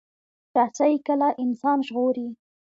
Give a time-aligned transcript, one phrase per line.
[0.55, 2.27] رسۍ کله انسان ژغوري.